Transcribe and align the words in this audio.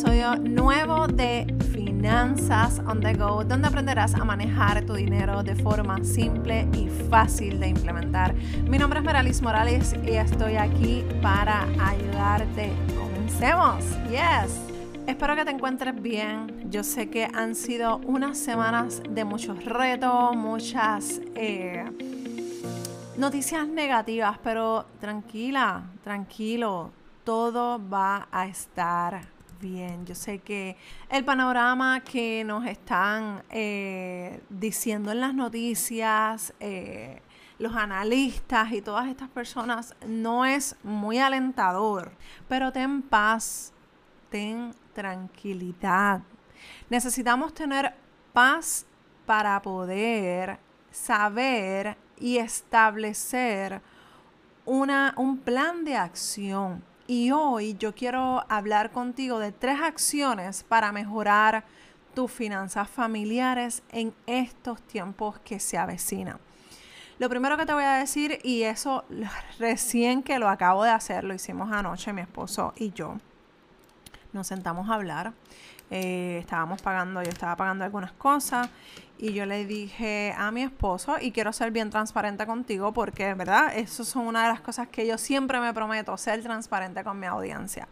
episodio 0.00 0.34
nuevo 0.36 1.06
de 1.08 1.46
Finanzas 1.74 2.78
on 2.86 3.00
the 3.00 3.12
Go, 3.12 3.44
donde 3.44 3.68
aprenderás 3.68 4.14
a 4.14 4.24
manejar 4.24 4.82
tu 4.86 4.94
dinero 4.94 5.42
de 5.42 5.54
forma 5.54 6.02
simple 6.02 6.66
y 6.72 6.88
fácil 7.10 7.60
de 7.60 7.68
implementar. 7.68 8.34
Mi 8.66 8.78
nombre 8.78 9.00
es 9.00 9.04
Meralis 9.04 9.42
Morales 9.42 9.94
y 10.02 10.12
estoy 10.12 10.56
aquí 10.56 11.04
para 11.20 11.64
ayudarte. 11.78 12.72
Comencemos. 12.98 13.84
Yes. 14.08 14.58
Espero 15.06 15.36
que 15.36 15.44
te 15.44 15.50
encuentres 15.50 16.00
bien. 16.00 16.70
Yo 16.70 16.82
sé 16.82 17.10
que 17.10 17.28
han 17.34 17.54
sido 17.54 17.98
unas 17.98 18.38
semanas 18.38 19.02
de 19.06 19.24
muchos 19.26 19.62
retos, 19.66 20.34
muchas 20.34 21.20
eh, 21.34 21.84
noticias 23.18 23.68
negativas, 23.68 24.38
pero 24.42 24.86
tranquila, 24.98 25.82
tranquilo, 26.02 26.90
todo 27.22 27.78
va 27.86 28.28
a 28.32 28.46
estar 28.46 29.39
bien. 29.60 30.06
Yo 30.06 30.14
sé 30.14 30.38
que 30.38 30.76
el 31.10 31.24
panorama 31.24 32.00
que 32.00 32.42
nos 32.44 32.66
están 32.66 33.42
eh, 33.50 34.40
diciendo 34.48 35.12
en 35.12 35.20
las 35.20 35.34
noticias, 35.34 36.54
eh, 36.60 37.20
los 37.58 37.76
analistas 37.76 38.72
y 38.72 38.80
todas 38.80 39.06
estas 39.06 39.28
personas 39.28 39.94
no 40.06 40.44
es 40.46 40.76
muy 40.82 41.18
alentador, 41.18 42.12
pero 42.48 42.72
ten 42.72 43.02
paz, 43.02 43.72
ten 44.30 44.74
tranquilidad. 44.94 46.22
Necesitamos 46.88 47.52
tener 47.52 47.94
paz 48.32 48.86
para 49.26 49.60
poder 49.60 50.58
saber 50.90 51.96
y 52.18 52.38
establecer 52.38 53.80
una, 54.64 55.14
un 55.16 55.38
plan 55.38 55.84
de 55.84 55.96
acción. 55.96 56.89
Y 57.10 57.32
hoy 57.32 57.76
yo 57.76 57.92
quiero 57.92 58.44
hablar 58.48 58.92
contigo 58.92 59.40
de 59.40 59.50
tres 59.50 59.80
acciones 59.80 60.62
para 60.62 60.92
mejorar 60.92 61.64
tus 62.14 62.30
finanzas 62.30 62.88
familiares 62.88 63.82
en 63.90 64.14
estos 64.28 64.80
tiempos 64.82 65.36
que 65.40 65.58
se 65.58 65.76
avecinan. 65.76 66.38
Lo 67.18 67.28
primero 67.28 67.56
que 67.56 67.66
te 67.66 67.72
voy 67.72 67.82
a 67.82 67.94
decir, 67.94 68.38
y 68.44 68.62
eso 68.62 69.02
recién 69.58 70.22
que 70.22 70.38
lo 70.38 70.48
acabo 70.48 70.84
de 70.84 70.90
hacer, 70.90 71.24
lo 71.24 71.34
hicimos 71.34 71.72
anoche 71.72 72.12
mi 72.12 72.20
esposo 72.20 72.74
y 72.76 72.92
yo, 72.92 73.16
nos 74.32 74.46
sentamos 74.46 74.88
a 74.88 74.94
hablar. 74.94 75.32
Eh, 75.90 76.38
estábamos 76.38 76.80
pagando, 76.80 77.24
yo 77.24 77.30
estaba 77.30 77.56
pagando 77.56 77.84
algunas 77.84 78.12
cosas 78.12 78.68
y 79.20 79.34
yo 79.34 79.44
le 79.44 79.66
dije 79.66 80.34
a 80.36 80.50
mi 80.50 80.62
esposo, 80.62 81.16
y 81.20 81.30
quiero 81.30 81.52
ser 81.52 81.70
bien 81.70 81.90
transparente 81.90 82.46
contigo 82.46 82.92
porque, 82.92 83.34
¿verdad? 83.34 83.76
Eso 83.76 84.02
son 84.02 84.26
una 84.26 84.44
de 84.44 84.48
las 84.48 84.62
cosas 84.62 84.88
que 84.88 85.06
yo 85.06 85.18
siempre 85.18 85.60
me 85.60 85.74
prometo, 85.74 86.16
ser 86.16 86.42
transparente 86.42 87.04
con 87.04 87.20
mi 87.20 87.26
audiencia. 87.26 87.86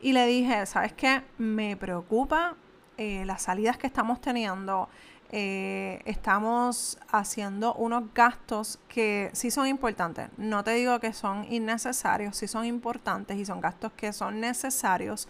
Y 0.00 0.12
le 0.12 0.26
dije, 0.26 0.64
¿sabes 0.66 0.92
qué? 0.92 1.22
Me 1.38 1.76
preocupa 1.76 2.54
eh, 2.96 3.24
las 3.24 3.42
salidas 3.42 3.76
que 3.78 3.88
estamos 3.88 4.20
teniendo. 4.20 4.88
Eh, 5.32 6.00
estamos 6.04 6.98
haciendo 7.10 7.74
unos 7.74 8.14
gastos 8.14 8.78
que 8.86 9.30
sí 9.32 9.50
son 9.50 9.66
importantes. 9.66 10.28
No 10.36 10.62
te 10.62 10.70
digo 10.74 11.00
que 11.00 11.12
son 11.12 11.44
innecesarios, 11.52 12.36
sí 12.36 12.46
son 12.46 12.64
importantes 12.64 13.36
y 13.38 13.44
son 13.44 13.60
gastos 13.60 13.90
que 13.96 14.12
son 14.12 14.38
necesarios. 14.38 15.26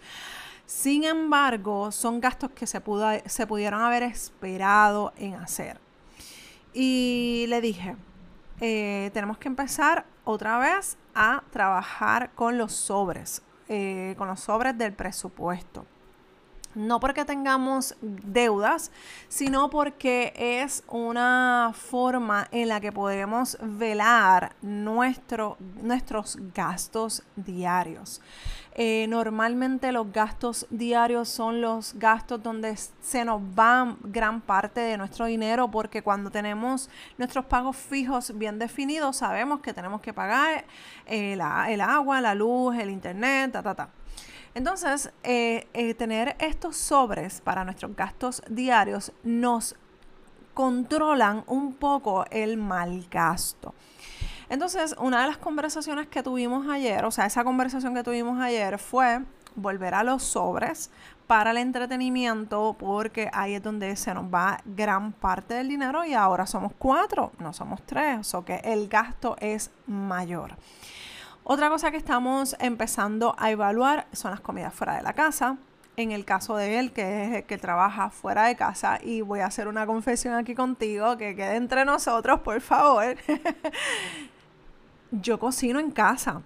Sin 0.65 1.03
embargo, 1.03 1.91
son 1.91 2.19
gastos 2.19 2.51
que 2.51 2.65
se, 2.67 2.81
pudo, 2.81 3.07
se 3.25 3.47
pudieron 3.47 3.81
haber 3.81 4.03
esperado 4.03 5.13
en 5.17 5.35
hacer. 5.35 5.79
Y 6.73 7.45
le 7.49 7.61
dije, 7.61 7.95
eh, 8.59 9.11
tenemos 9.13 9.37
que 9.37 9.47
empezar 9.47 10.05
otra 10.23 10.57
vez 10.57 10.97
a 11.13 11.43
trabajar 11.51 12.31
con 12.31 12.57
los 12.57 12.73
sobres, 12.73 13.41
eh, 13.69 14.15
con 14.17 14.27
los 14.27 14.39
sobres 14.39 14.77
del 14.77 14.93
presupuesto 14.93 15.85
no 16.75 16.99
porque 16.99 17.25
tengamos 17.25 17.95
deudas, 18.01 18.91
sino 19.27 19.69
porque 19.69 20.33
es 20.35 20.83
una 20.87 21.71
forma 21.73 22.47
en 22.51 22.69
la 22.69 22.79
que 22.79 22.91
podemos 22.91 23.57
velar 23.61 24.55
nuestro, 24.61 25.57
nuestros 25.81 26.37
gastos 26.53 27.23
diarios. 27.35 28.21
Eh, 28.77 29.07
normalmente 29.07 29.93
los 29.93 30.11
gastos 30.11 30.67
diarios 30.69 31.29
son 31.29 31.61
los 31.61 31.93
gastos 31.93 32.43
donde 32.43 32.75
se 32.75 33.23
nos 33.23 33.41
va 33.41 33.95
gran 34.03 34.41
parte 34.41 34.81
de 34.81 34.97
nuestro 34.97 35.27
dinero 35.27 35.71
porque 35.71 36.03
cuando 36.03 36.29
tenemos 36.29 36.89
nuestros 37.17 37.45
pagos 37.45 37.77
fijos 37.77 38.37
bien 38.37 38.59
definidos 38.59 39.15
sabemos 39.15 39.61
que 39.61 39.73
tenemos 39.73 40.01
que 40.01 40.11
pagar 40.11 40.65
eh, 41.05 41.37
el 41.69 41.81
agua, 41.81 42.19
la 42.19 42.35
luz, 42.35 42.75
el 42.77 42.89
internet, 42.89 43.53
ta, 43.53 43.63
ta, 43.63 43.75
ta. 43.75 43.89
Entonces, 44.55 45.11
eh, 45.23 45.67
eh, 45.73 45.93
tener 45.93 46.37
estos 46.39 46.77
sobres 46.77 47.41
para 47.41 47.65
nuestros 47.65 47.93
gastos 47.95 48.41
diarios 48.49 49.11
nos 49.23 49.75
controlan 50.53 51.43
un 51.47 51.73
poco 51.73 52.25
el 52.31 52.55
mal 52.55 53.05
gasto. 53.11 53.75
Entonces, 54.47 54.95
una 54.97 55.21
de 55.21 55.27
las 55.27 55.37
conversaciones 55.37 56.07
que 56.07 56.23
tuvimos 56.23 56.69
ayer, 56.69 57.03
o 57.03 57.11
sea, 57.11 57.25
esa 57.25 57.43
conversación 57.43 57.93
que 57.93 58.03
tuvimos 58.03 58.39
ayer 58.39 58.79
fue 58.79 59.21
volver 59.55 59.93
a 59.93 60.03
los 60.03 60.23
sobres 60.23 60.89
para 61.27 61.51
el 61.51 61.57
entretenimiento, 61.57 62.77
porque 62.79 63.29
ahí 63.33 63.55
es 63.55 63.63
donde 63.63 63.95
se 63.97 64.13
nos 64.13 64.33
va 64.33 64.61
gran 64.63 65.11
parte 65.11 65.55
del 65.55 65.67
dinero 65.67 66.05
y 66.05 66.13
ahora 66.13 66.45
somos 66.45 66.71
cuatro, 66.77 67.33
no 67.39 67.51
somos 67.51 67.81
tres, 67.85 68.33
o 68.33 68.45
que 68.45 68.61
el 68.63 68.87
gasto 68.87 69.35
es 69.41 69.71
mayor. 69.87 70.55
Otra 71.47 71.69
cosa 71.69 71.91
que 71.91 71.97
estamos 71.97 72.55
empezando 72.59 73.35
a 73.37 73.51
evaluar 73.51 74.07
son 74.13 74.31
las 74.31 74.39
comidas 74.39 74.73
fuera 74.73 74.95
de 74.95 75.03
la 75.03 75.13
casa. 75.13 75.57
En 75.95 76.11
el 76.11 76.25
caso 76.25 76.55
de 76.55 76.79
él, 76.79 76.91
que 76.91 77.37
es 77.37 77.45
que 77.45 77.59
trabaja 77.59 78.09
fuera 78.09 78.45
de 78.45 78.55
casa, 78.55 78.97
y 78.99 79.21
voy 79.21 79.41
a 79.41 79.45
hacer 79.45 79.67
una 79.67 79.85
confesión 79.85 80.33
aquí 80.33 80.55
contigo, 80.55 81.17
que 81.17 81.35
quede 81.35 81.55
entre 81.57 81.85
nosotros, 81.85 82.39
por 82.39 82.59
favor. 82.61 83.15
yo 85.11 85.37
cocino 85.37 85.79
en 85.79 85.91
casa, 85.91 86.41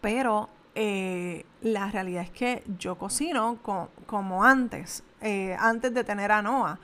pero 0.00 0.50
eh, 0.76 1.44
la 1.62 1.90
realidad 1.90 2.22
es 2.22 2.30
que 2.30 2.62
yo 2.78 2.96
cocino 2.96 3.58
como 4.06 4.44
antes, 4.44 5.02
eh, 5.20 5.56
antes 5.58 5.92
de 5.92 6.04
tener 6.04 6.30
a 6.30 6.42
Noah. 6.42 6.78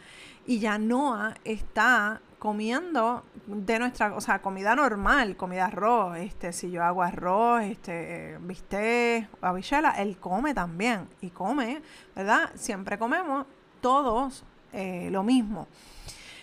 Y 0.45 0.59
ya 0.59 0.77
Noah 0.77 1.35
está 1.45 2.21
comiendo 2.43 3.23
de 3.47 3.79
nuestra, 3.79 4.17
o 4.17 4.21
sea, 4.21 4.43
comida 4.43 4.75
normal, 4.75 5.37
comida 5.37 5.67
arroz, 5.67 6.17
este, 6.19 6.53
si 6.53 6.73
yo 6.73 6.83
hago 6.83 7.05
arroz, 7.05 7.63
este, 7.63 8.37
bistec, 8.41 9.29
habichuela, 9.41 9.93
él 9.93 10.17
come 10.17 10.53
también 10.53 11.09
y 11.21 11.31
come, 11.31 11.81
¿verdad? 12.17 12.51
Siempre 12.57 12.99
comemos 12.99 13.47
todos 13.81 14.43
eh, 14.73 15.09
lo 15.13 15.23
mismo. 15.23 15.69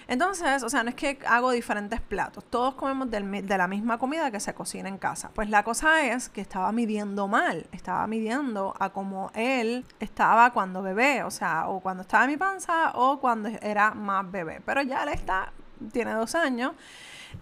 Entonces, 0.08 0.64
o 0.64 0.70
sea, 0.70 0.84
no 0.84 0.90
es 0.90 0.96
que 0.96 1.20
hago 1.28 1.52
diferentes 1.52 2.00
platos, 2.00 2.46
todos 2.46 2.76
comemos 2.76 3.12
de 3.12 3.58
la 3.58 3.68
misma 3.68 3.98
comida 3.98 4.32
que 4.32 4.40
se 4.40 4.54
cocina 4.54 4.88
en 4.88 4.98
casa. 4.98 5.32
Pues 5.36 5.50
la 5.50 5.64
cosa 5.64 6.06
es 6.06 6.30
que 6.30 6.40
estaba 6.40 6.72
midiendo 6.72 7.28
mal, 7.28 7.68
estaba 7.74 8.08
midiendo 8.08 8.74
a 8.80 8.92
como 8.92 9.32
él 9.36 9.86
estaba 10.00 10.52
cuando 10.54 10.82
bebé, 10.82 11.24
o 11.24 11.30
sea, 11.30 11.68
o 11.68 11.82
cuando 11.82 12.04
estaba 12.04 12.24
en 12.24 12.32
mi 12.32 12.38
panza 12.38 12.94
o 12.96 13.20
cuando 13.20 13.50
era 13.62 13.94
más 13.94 14.32
bebé. 14.32 14.62
Pero 14.66 14.82
ya 14.82 15.04
él 15.04 15.10
está 15.10 15.52
tiene 15.92 16.14
dos 16.14 16.36
años 16.36 16.74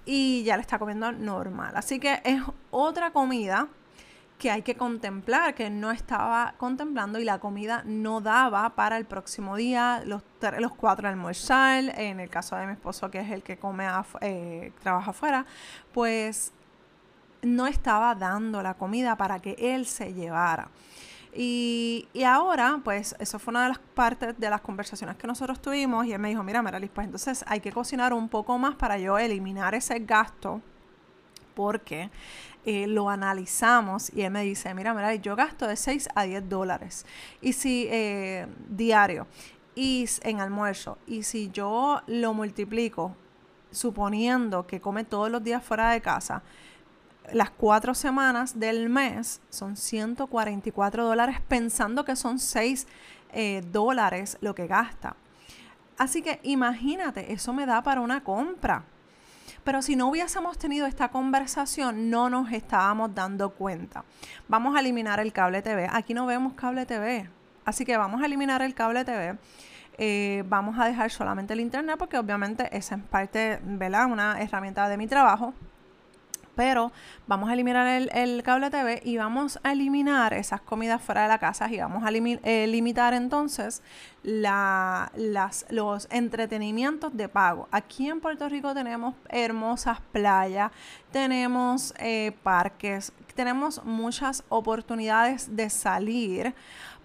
y 0.05 0.43
ya 0.43 0.55
le 0.55 0.61
está 0.61 0.79
comiendo 0.79 1.11
normal. 1.11 1.73
Así 1.75 1.99
que 1.99 2.21
es 2.23 2.41
otra 2.71 3.11
comida 3.11 3.67
que 4.37 4.51
hay 4.51 4.61
que 4.61 4.75
contemplar, 4.75 5.55
que 5.55 5.69
no 5.69 5.91
estaba 5.91 6.53
contemplando 6.57 7.19
y 7.19 7.23
la 7.23 7.39
comida 7.39 7.81
no 7.85 8.21
daba 8.21 8.69
para 8.75 8.97
el 8.97 9.05
próximo 9.05 9.55
día, 9.55 10.03
los, 10.05 10.21
los 10.59 10.75
cuatro 10.75 11.09
almorzar, 11.09 11.99
en 11.99 12.19
el 12.19 12.29
caso 12.29 12.55
de 12.55 12.67
mi 12.67 12.73
esposo 12.73 13.09
que 13.09 13.19
es 13.19 13.31
el 13.31 13.41
que 13.41 13.57
come, 13.57 13.87
eh, 14.21 14.71
trabaja 14.81 15.11
afuera, 15.11 15.45
pues 15.91 16.53
no 17.41 17.65
estaba 17.65 18.13
dando 18.13 18.61
la 18.61 18.75
comida 18.75 19.15
para 19.15 19.39
que 19.39 19.55
él 19.57 19.85
se 19.85 20.13
llevara. 20.13 20.69
Y, 21.39 22.07
ahora, 22.25 22.81
pues, 22.83 23.15
eso 23.19 23.37
fue 23.37 23.51
una 23.51 23.61
de 23.61 23.69
las 23.69 23.77
partes 23.77 24.39
de 24.39 24.49
las 24.49 24.61
conversaciones 24.61 25.17
que 25.17 25.27
nosotros 25.27 25.61
tuvimos. 25.61 26.07
Y 26.07 26.13
él 26.13 26.19
me 26.19 26.29
dijo, 26.29 26.41
mira, 26.41 26.63
Meralis, 26.63 26.89
pues 26.89 27.05
entonces 27.05 27.45
hay 27.47 27.59
que 27.59 27.71
cocinar 27.71 28.11
un 28.11 28.27
poco 28.27 28.57
más 28.57 28.73
para 28.75 28.97
yo 28.97 29.19
eliminar 29.19 29.75
ese 29.75 29.99
gasto. 29.99 30.61
Porque 31.53 32.09
eh, 32.65 32.87
lo 32.87 33.07
analizamos 33.07 34.11
y 34.13 34.23
él 34.23 34.31
me 34.31 34.41
dice, 34.41 34.73
mira, 34.73 34.95
Meralis, 34.95 35.21
yo 35.21 35.35
gasto 35.35 35.67
de 35.67 35.75
6 35.75 36.09
a 36.15 36.23
10 36.23 36.49
dólares. 36.49 37.05
Y 37.39 37.53
si, 37.53 37.87
eh, 37.91 38.47
diario, 38.69 39.27
y 39.75 40.09
en 40.23 40.39
almuerzo. 40.39 40.97
Y 41.05 41.21
si 41.21 41.51
yo 41.51 42.01
lo 42.07 42.33
multiplico, 42.33 43.15
suponiendo 43.69 44.65
que 44.65 44.81
come 44.81 45.03
todos 45.03 45.29
los 45.29 45.43
días 45.43 45.63
fuera 45.63 45.91
de 45.91 46.01
casa, 46.01 46.41
las 47.33 47.49
cuatro 47.49 47.93
semanas 47.93 48.59
del 48.59 48.89
mes 48.89 49.41
son 49.49 49.75
144 49.75 51.05
dólares 51.05 51.37
pensando 51.47 52.05
que 52.05 52.15
son 52.15 52.39
6 52.39 52.87
eh, 53.33 53.63
dólares 53.71 54.37
lo 54.41 54.55
que 54.55 54.67
gasta. 54.67 55.15
Así 55.97 56.21
que 56.21 56.39
imagínate, 56.43 57.33
eso 57.33 57.53
me 57.53 57.65
da 57.65 57.81
para 57.81 58.01
una 58.01 58.23
compra. 58.23 58.83
Pero 59.63 59.81
si 59.81 59.95
no 59.95 60.07
hubiésemos 60.07 60.57
tenido 60.57 60.85
esta 60.85 61.09
conversación, 61.09 62.09
no 62.09 62.29
nos 62.29 62.51
estábamos 62.53 63.13
dando 63.13 63.49
cuenta. 63.49 64.05
Vamos 64.47 64.75
a 64.75 64.79
eliminar 64.79 65.19
el 65.19 65.33
cable 65.33 65.61
TV. 65.61 65.89
Aquí 65.91 66.13
no 66.13 66.25
vemos 66.25 66.53
cable 66.53 66.85
TV. 66.85 67.29
Así 67.65 67.83
que 67.83 67.97
vamos 67.97 68.21
a 68.21 68.27
eliminar 68.27 68.61
el 68.61 68.73
cable 68.73 69.03
TV. 69.03 69.37
Eh, 69.97 70.43
vamos 70.47 70.77
a 70.79 70.85
dejar 70.85 71.09
solamente 71.09 71.53
el 71.53 71.59
internet 71.59 71.97
porque 71.97 72.17
obviamente 72.17 72.69
esa 72.77 72.95
es 72.95 73.03
parte, 73.03 73.59
¿verdad? 73.63 74.05
Una 74.05 74.39
herramienta 74.39 74.87
de 74.87 74.95
mi 74.95 75.07
trabajo 75.07 75.53
pero 76.57 76.91
vamos 77.27 77.49
a 77.49 77.53
eliminar 77.53 77.87
el, 77.87 78.43
cable 78.43 78.69
TV 78.71 79.01
y 79.05 79.15
vamos 79.15 79.59
a 79.63 79.71
eliminar 79.73 80.33
esas 80.33 80.59
comidas 80.59 81.01
fuera 81.01 81.21
de 81.21 81.27
la 81.27 81.37
casa 81.37 81.71
y 81.71 81.77
vamos 81.77 82.03
a 82.03 82.09
eh, 82.09 82.65
limitar 82.67 83.13
entonces 83.13 83.83
los 84.23 86.07
entretenimientos 86.09 87.15
de 87.15 87.29
pago. 87.29 87.69
Aquí 87.71 88.09
en 88.09 88.19
Puerto 88.19 88.49
Rico 88.49 88.73
tenemos 88.73 89.13
hermosas 89.29 89.99
playas, 90.11 90.71
tenemos 91.11 91.93
eh, 91.99 92.33
parques, 92.41 93.13
tenemos 93.35 93.83
muchas 93.85 94.43
oportunidades 94.49 95.55
de 95.55 95.69
salir 95.69 96.55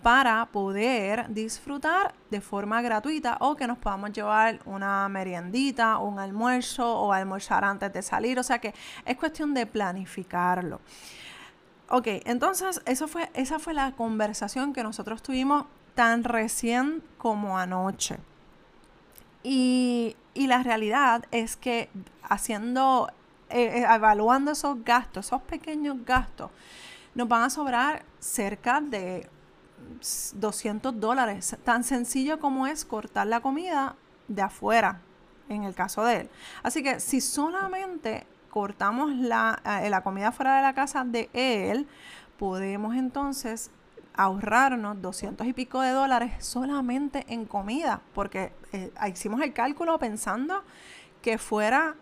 para 0.03 0.47
poder 0.47 1.33
disfrutar 1.33 2.15
de 2.31 2.41
forma 2.41 2.83
gratuita 2.83 3.37
o 3.41 3.55
que 3.55 3.67
nos 3.67 3.79
podamos 3.79 4.13
llevar 4.13 4.61
una 4.65 5.09
meriendita, 5.09 5.99
un 5.99 6.19
almuerzo 6.19 7.01
o 7.01 7.13
almorzar 7.13 7.65
antes 7.65 7.93
de 7.93 8.03
salir. 8.03 8.39
O 8.39 8.43
sea 8.43 8.59
que 8.59 8.75
es 9.05 9.17
cuestión 9.17 9.55
de 9.55 9.67
planificarlo. 9.67 10.81
Ok, 11.89 12.07
entonces 12.25 12.81
eso 12.87 13.07
fue, 13.07 13.31
esa 13.35 13.59
fue 13.59 13.75
la 13.75 13.93
conversación 13.93 14.73
que 14.73 14.83
nosotros 14.83 15.23
tuvimos 15.23 15.67
tan 15.95 16.25
recién 16.25 17.03
como 17.19 17.59
anoche. 17.59 18.19
Y, 19.43 20.17
la 20.35 20.63
realidad 20.63 21.25
es 21.31 21.57
que 21.57 21.91
haciendo, 22.23 23.11
eh, 23.51 23.83
eh, 23.83 23.87
evaluando 23.95 24.53
esos 24.53 24.83
gastos, 24.85 25.27
esos 25.27 25.43
pequeños 25.43 26.05
gastos, 26.05 26.51
nos 27.15 27.29
van 27.29 27.43
a 27.43 27.51
sobrar 27.51 28.05
cerca 28.19 28.81
de 28.81 29.29
200 30.35 30.99
dólares. 30.99 31.57
Tan 31.65 31.85
sencillo 31.85 32.41
como 32.41 32.67
es 32.67 32.85
cortar 32.85 33.27
la 33.27 33.41
comida 33.41 33.97
de 34.29 34.43
afuera, 34.43 35.01
en 35.49 35.65
el 35.65 35.75
caso 35.75 36.05
de 36.05 36.23
él. 36.23 36.31
Así 36.63 36.83
que 36.83 37.01
si 37.01 37.21
solamente 37.21 38.27
cortamos 38.51 39.13
la, 39.13 39.61
eh, 39.83 39.91
la 39.91 40.03
comida 40.03 40.33
fuera 40.33 40.57
de 40.57 40.63
la 40.63 40.75
casa 40.75 41.05
de 41.05 41.29
él, 41.33 41.87
podemos 42.39 42.95
entonces 42.97 43.71
ahorrarnos 44.15 45.01
200 45.01 45.47
y 45.47 45.53
pico 45.53 45.81
de 45.81 45.91
dólares 45.91 46.45
solamente 46.45 47.25
en 47.29 47.47
comida, 47.47 48.01
porque 48.15 48.53
eh, 48.73 48.93
hicimos 49.11 49.41
el 49.41 49.53
cálculo 49.53 49.99
pensando 49.99 50.63
que 51.23 51.39
fuera 51.39 51.95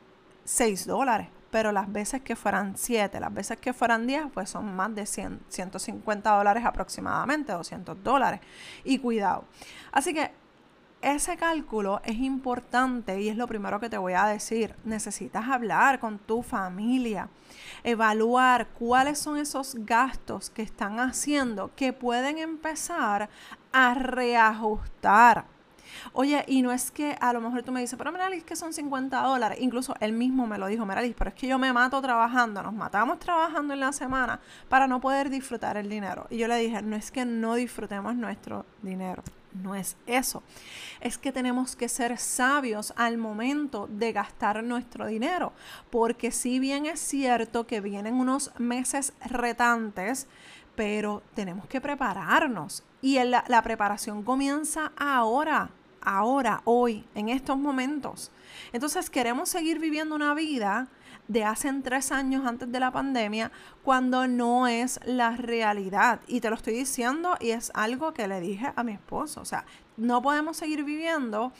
6 0.44 0.86
dólares 0.86 1.28
pero 1.50 1.73
las 1.73 1.91
veces 1.91 2.23
que 2.23 2.37
fueran 2.37 2.76
7, 2.76 3.19
las 3.20 3.32
veces 3.32 3.58
que 3.58 3.73
fueran 3.73 4.06
10, 4.06 4.26
pues 4.32 4.50
son 4.50 4.75
más 4.75 4.94
de 4.94 5.06
100, 5.06 5.41
150 5.49 6.31
dólares 6.31 6.64
aproximadamente, 6.64 7.52
200 7.52 8.02
dólares. 8.02 8.41
Y 8.85 8.99
cuidado. 8.99 9.44
Así 9.93 10.14
que 10.14 10.31
ese 11.02 11.37
cálculo 11.38 12.02
es 12.05 12.17
importante 12.17 13.20
y 13.20 13.29
es 13.29 13.37
lo 13.37 13.47
primero 13.47 13.81
que 13.81 13.88
te 13.88 13.97
voy 13.97 14.12
a 14.12 14.26
decir. 14.26 14.75
Necesitas 14.85 15.49
hablar 15.49 15.99
con 15.99 16.19
tu 16.19 16.43
familia, 16.43 17.29
evaluar 17.82 18.69
cuáles 18.79 19.19
son 19.19 19.38
esos 19.38 19.76
gastos 19.81 20.50
que 20.50 20.62
están 20.62 21.00
haciendo 21.00 21.75
que 21.75 21.93
pueden 21.93 22.38
empezar 22.38 23.31
a 23.73 23.94
reajustar 23.94 25.47
Oye, 26.12 26.44
y 26.46 26.62
no 26.62 26.72
es 26.72 26.90
que 26.90 27.16
a 27.20 27.32
lo 27.32 27.40
mejor 27.40 27.62
tú 27.62 27.72
me 27.72 27.81
dices, 27.81 27.96
pero 27.96 28.12
Meralis, 28.12 28.44
que 28.44 28.56
son 28.56 28.72
50 28.72 29.20
dólares. 29.22 29.58
Incluso 29.60 29.94
él 30.00 30.12
mismo 30.12 30.46
me 30.46 30.58
lo 30.58 30.66
dijo, 30.66 30.87
Meralis, 30.87 31.14
pero 31.16 31.31
es 31.31 31.34
que 31.34 31.46
yo 31.46 31.58
me 31.58 31.72
mato 31.72 32.00
trabajando, 32.00 32.62
nos 32.62 32.75
matamos 32.75 33.19
trabajando 33.19 33.75
en 33.75 33.81
la 33.81 33.92
semana 33.92 34.40
para 34.69 34.87
no 34.87 35.00
poder 35.00 35.31
disfrutar 35.31 35.76
el 35.76 35.88
dinero. 35.88 36.26
Y 36.31 36.38
yo 36.38 36.48
le 36.48 36.56
dije, 36.56 36.82
no 36.82 36.96
es 36.96 37.10
que 37.10 37.25
no 37.25 37.54
disfrutemos 37.54 38.14
nuestro 38.14 38.66
dinero. 38.82 39.22
No 39.52 39.75
es 39.75 39.96
eso. 40.06 40.42
Es 41.00 41.19
que 41.19 41.32
tenemos 41.32 41.75
que 41.75 41.88
ser 41.88 42.16
sabios 42.19 42.92
al 42.96 43.19
momento 43.19 43.88
de 43.88 44.12
gastar 44.12 44.62
nuestro 44.62 45.06
dinero. 45.06 45.52
Porque 45.90 46.31
si 46.31 46.60
bien 46.60 46.87
es 46.87 47.00
cierto 47.00 47.66
que 47.66 47.81
vienen 47.81 48.14
unos 48.14 48.52
meses 48.58 49.12
retantes, 49.26 50.28
pero 50.76 51.22
tenemos 51.34 51.66
que 51.66 51.81
prepararnos. 51.81 52.84
Y 53.02 53.19
la, 53.25 53.44
la 53.48 53.62
preparación 53.62 54.22
comienza 54.22 54.92
ahora 54.96 55.70
ahora, 56.00 56.62
hoy, 56.64 57.05
en 57.14 57.29
estos 57.29 57.56
momentos. 57.56 58.31
Entonces 58.73 59.11
queremos 59.11 59.49
seguir 59.49 59.79
viviendo 59.79 60.14
una 60.14 60.35
vida 60.35 60.88
de 61.29 61.44
hace 61.44 61.73
tres 61.85 62.11
años 62.11 62.44
antes 62.44 62.73
de 62.73 62.81
la 62.81 62.91
pandemia 62.91 63.52
cuando 63.85 64.26
no 64.26 64.67
es 64.67 64.99
la 65.05 65.37
realidad. 65.37 66.20
Y 66.26 66.41
te 66.41 66.50
lo 66.50 66.56
estoy 66.56 66.75
diciendo 66.75 67.37
y 67.38 67.50
es 67.50 67.70
algo 67.75 68.12
que 68.12 68.26
le 68.26 68.41
dije 68.41 68.73
a 68.75 68.82
mi 68.82 68.93
esposo. 68.93 69.41
O 69.41 69.44
sea, 69.44 69.64
no 69.97 70.23
podemos 70.23 70.56
seguir 70.56 70.82
viviendo 70.82 71.52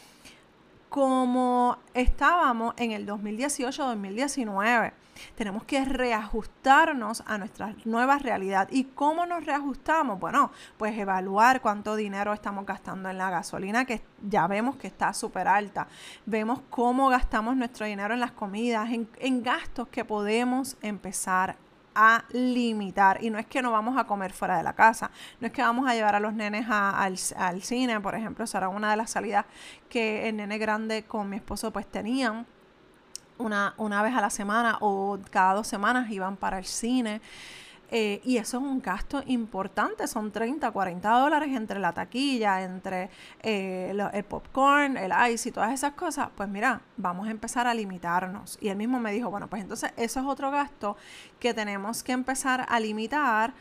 como 0.89 1.79
estábamos 1.95 2.75
en 2.79 2.91
el 2.91 3.07
2018-2019. 3.07 4.93
Tenemos 5.34 5.64
que 5.64 5.84
reajustarnos 5.84 7.22
a 7.26 7.38
nuestra 7.38 7.75
nueva 7.84 8.19
realidad. 8.19 8.69
¿Y 8.70 8.84
cómo 8.84 9.26
nos 9.26 9.44
reajustamos? 9.44 10.19
Bueno, 10.20 10.50
pues 10.76 10.96
evaluar 10.99 11.61
cuánto 11.61 11.96
dinero 11.96 12.32
estamos 12.32 12.67
gastando 12.67 13.08
en 13.08 13.19
la 13.19 13.31
gasolina, 13.31 13.84
que 13.84 14.02
ya 14.28 14.46
vemos 14.46 14.76
que 14.76 14.87
está 14.87 15.12
súper 15.12 15.49
alta. 15.49 15.87
Vemos 16.26 16.61
cómo 16.70 17.08
gastamos 17.08 17.56
nuestro 17.56 17.87
dinero 17.87 18.14
en 18.14 18.20
las 18.20 18.32
comidas, 18.32 18.90
en, 18.90 19.08
en 19.19 19.43
gastos 19.43 19.88
que 19.88 20.05
podemos 20.05 20.76
empezar 20.82 21.56
a 21.94 22.25
limitar. 22.31 23.22
Y 23.22 23.31
no 23.31 23.38
es 23.38 23.46
que 23.46 23.62
no 23.62 23.72
vamos 23.72 23.99
a 23.99 24.05
comer 24.05 24.32
fuera 24.32 24.56
de 24.56 24.62
la 24.62 24.72
casa, 24.75 25.11
no 25.40 25.46
es 25.46 25.52
que 25.52 25.62
vamos 25.62 25.88
a 25.88 25.94
llevar 25.94 26.14
a 26.14 26.20
los 26.20 26.32
nenes 26.32 26.67
al, 26.69 27.17
al, 27.37 27.62
cine, 27.62 28.00
por 28.00 28.14
ejemplo, 28.14 28.46
será 28.46 28.69
una 28.69 28.90
de 28.90 28.96
las 28.96 29.11
salidas 29.11 29.44
que 29.88 30.28
el 30.28 30.37
nene 30.37 30.58
grande 30.58 31.05
con 31.05 31.28
mi 31.28 31.37
esposo 31.37 31.72
pues 31.72 31.87
tenían 31.87 32.46
una, 33.41 33.75
una 33.77 34.03
vez 34.03 34.15
a 34.15 34.21
la 34.21 34.31
semana 34.31 34.79
o 34.81 35.19
cada 35.31 35.55
dos 35.55 35.67
semanas 35.67 36.11
iban 36.11 36.37
para 36.37 36.59
el 36.59 36.65
cine. 36.65 37.21
Eh, 37.93 38.21
y 38.25 38.37
eso 38.37 38.59
es 38.59 38.63
un 38.63 38.81
gasto 38.81 39.21
importante, 39.27 40.07
son 40.07 40.31
30, 40.31 40.71
40 40.71 41.11
dólares 41.11 41.49
entre 41.57 41.81
la 41.81 41.93
taquilla, 41.93 42.63
entre 42.63 43.11
eh, 43.43 43.93
el 44.13 44.25
popcorn, 44.25 44.97
el 44.97 45.13
ice 45.33 45.49
y 45.49 45.53
todas 45.53 45.73
esas 45.73 45.95
cosas. 45.95 46.29
Pues 46.37 46.49
mira, 46.49 46.83
vamos 46.97 47.27
a 47.27 47.33
empezar 47.33 47.67
a 47.67 47.75
limitarnos. 47.75 48.59
Y 48.61 48.69
él 48.69 48.77
mismo 48.77 49.01
me 49.01 49.13
dijo, 49.13 49.29
bueno, 49.29 49.49
pues 49.49 49.63
entonces 49.63 49.93
eso 49.97 50.21
es 50.21 50.27
otro 50.27 50.53
gasto 50.53 50.97
que 51.41 51.53
tenemos 51.53 52.05
que 52.05 52.13
empezar 52.13 52.65
a 52.69 52.79
limitar 52.79 53.55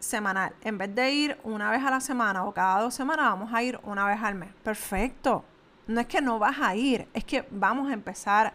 semanal. 0.00 0.52
En 0.62 0.78
vez 0.78 0.92
de 0.94 1.12
ir 1.12 1.38
una 1.44 1.70
vez 1.70 1.84
a 1.84 1.90
la 1.90 2.00
semana 2.00 2.44
o 2.44 2.52
cada 2.52 2.80
dos 2.80 2.94
semanas, 2.94 3.26
vamos 3.26 3.54
a 3.54 3.62
ir 3.62 3.78
una 3.84 4.04
vez 4.06 4.20
al 4.20 4.34
mes. 4.34 4.50
Perfecto. 4.64 5.44
No 5.86 6.00
es 6.00 6.08
que 6.08 6.20
no 6.20 6.40
vas 6.40 6.58
a 6.60 6.74
ir, 6.74 7.06
es 7.14 7.24
que 7.24 7.46
vamos 7.52 7.88
a 7.88 7.92
empezar 7.92 8.52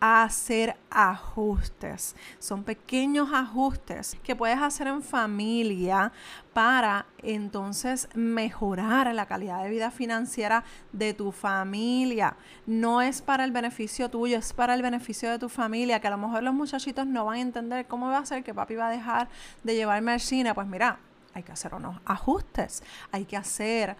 hacer 0.00 0.76
ajustes. 0.90 2.14
Son 2.38 2.64
pequeños 2.64 3.30
ajustes 3.32 4.16
que 4.22 4.36
puedes 4.36 4.58
hacer 4.58 4.86
en 4.86 5.02
familia 5.02 6.12
para 6.52 7.06
entonces 7.22 8.08
mejorar 8.14 9.12
la 9.14 9.26
calidad 9.26 9.62
de 9.62 9.70
vida 9.70 9.90
financiera 9.90 10.64
de 10.92 11.14
tu 11.14 11.32
familia. 11.32 12.36
No 12.66 13.02
es 13.02 13.22
para 13.22 13.44
el 13.44 13.52
beneficio 13.52 14.08
tuyo, 14.10 14.38
es 14.38 14.52
para 14.52 14.74
el 14.74 14.82
beneficio 14.82 15.30
de 15.30 15.38
tu 15.38 15.48
familia, 15.48 16.00
que 16.00 16.08
a 16.08 16.10
lo 16.10 16.18
mejor 16.18 16.42
los 16.42 16.54
muchachitos 16.54 17.06
no 17.06 17.24
van 17.24 17.36
a 17.36 17.40
entender 17.40 17.86
cómo 17.86 18.08
va 18.08 18.18
a 18.18 18.26
ser 18.26 18.44
que 18.44 18.54
papi 18.54 18.74
va 18.74 18.88
a 18.88 18.90
dejar 18.90 19.28
de 19.62 19.74
llevarme 19.74 20.12
al 20.12 20.20
cine. 20.20 20.54
Pues 20.54 20.66
mira, 20.66 20.98
hay 21.34 21.42
que 21.42 21.52
hacer 21.52 21.74
unos 21.74 22.00
ajustes, 22.04 22.82
hay 23.12 23.24
que 23.24 23.36
hacer 23.36 23.96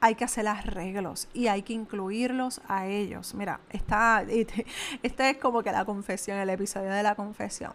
hay 0.00 0.14
que 0.14 0.24
hacer 0.24 0.48
arreglos 0.48 1.28
y 1.34 1.48
hay 1.48 1.62
que 1.62 1.72
incluirlos 1.72 2.60
a 2.68 2.86
ellos. 2.86 3.34
Mira, 3.34 3.60
está, 3.70 4.22
este 5.02 5.30
es 5.30 5.36
como 5.36 5.62
que 5.62 5.72
la 5.72 5.84
confesión, 5.84 6.38
el 6.38 6.50
episodio 6.50 6.90
de 6.90 7.02
la 7.02 7.14
confesión. 7.14 7.72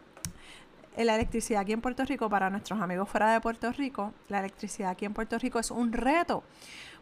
La 0.98 1.16
electricidad 1.16 1.62
aquí 1.62 1.74
en 1.74 1.82
Puerto 1.82 2.06
Rico, 2.06 2.30
para 2.30 2.50
nuestros 2.50 2.80
amigos 2.80 3.10
fuera 3.10 3.32
de 3.34 3.42
Puerto 3.42 3.72
Rico, 3.74 4.14
la 4.30 4.40
electricidad 4.40 4.92
aquí 4.92 5.06
en 5.06 5.14
Puerto 5.14 5.38
Rico 5.38 5.60
es 5.60 5.70
un 5.70 5.92
reto 5.92 6.44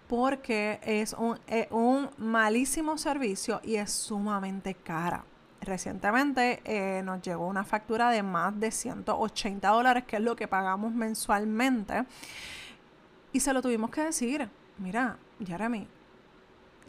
porque 0.07 0.79
es 0.83 1.13
un, 1.13 1.39
un 1.69 2.09
malísimo 2.17 2.97
servicio 2.97 3.61
y 3.63 3.75
es 3.75 3.91
sumamente 3.91 4.73
cara. 4.73 5.23
Recientemente 5.61 6.61
eh, 6.65 7.01
nos 7.03 7.21
llegó 7.21 7.47
una 7.47 7.63
factura 7.63 8.09
de 8.09 8.21
más 8.21 8.59
de 8.59 8.69
180 8.69 9.69
dólares, 9.69 10.03
que 10.05 10.17
es 10.17 10.21
lo 10.21 10.35
que 10.35 10.47
pagamos 10.47 10.91
mensualmente, 10.91 12.03
y 13.31 13.39
se 13.39 13.53
lo 13.53 13.61
tuvimos 13.61 13.89
que 13.89 14.01
decir 14.01 14.49
mira, 14.83 15.17
Jeremy, 15.43 15.87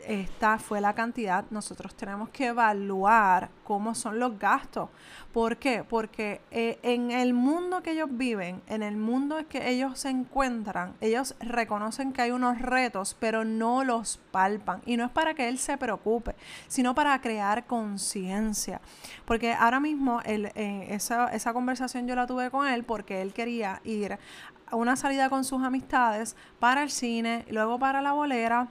esta 0.07 0.59
fue 0.59 0.81
la 0.81 0.95
cantidad, 0.95 1.45
nosotros 1.51 1.95
tenemos 1.95 2.29
que 2.29 2.47
evaluar 2.47 3.49
cómo 3.63 3.95
son 3.95 4.19
los 4.19 4.39
gastos. 4.39 4.91
¿Por 5.33 5.57
qué? 5.57 5.83
Porque 5.83 6.41
eh, 6.51 6.79
en 6.83 7.11
el 7.11 7.33
mundo 7.33 7.83
que 7.83 7.93
ellos 7.93 8.09
viven, 8.11 8.61
en 8.67 8.83
el 8.83 8.97
mundo 8.97 9.37
que 9.49 9.71
ellos 9.71 9.99
se 9.99 10.11
encuentran, 10.11 10.95
ellos 11.01 11.35
reconocen 11.41 12.13
que 12.13 12.23
hay 12.23 12.31
unos 12.31 12.61
retos, 12.61 13.17
pero 13.19 13.45
no 13.45 13.85
los 13.85 14.19
palpan. 14.31 14.83
Y 14.85 14.97
no 14.97 15.05
es 15.05 15.11
para 15.11 15.35
que 15.35 15.49
él 15.49 15.59
se 15.59 15.79
preocupe, 15.79 16.35
sino 16.69 16.95
para 16.95 17.21
crear 17.21 17.67
conciencia. 17.67 18.81
Porque 19.25 19.53
ahora 19.53 19.81
mismo 19.81 20.21
eh, 20.25 20.87
esa, 20.91 21.29
esa 21.29 21.53
conversación 21.53 22.07
yo 22.07 22.15
la 22.15 22.27
tuve 22.27 22.51
con 22.51 22.69
él 22.69 22.85
porque 22.85 23.23
él 23.23 23.33
quería 23.33 23.81
ir 23.85 24.19
una 24.73 24.97
salida 24.97 25.29
con 25.29 25.45
sus 25.45 25.63
amistades 25.63 26.37
para 26.59 26.83
el 26.83 26.91
cine, 26.91 27.45
luego 27.51 27.79
para 27.79 28.03
la 28.03 28.13
bolera, 28.13 28.69